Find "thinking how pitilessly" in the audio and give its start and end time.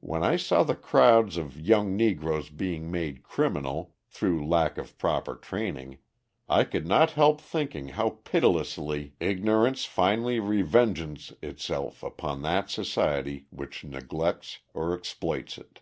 7.40-9.14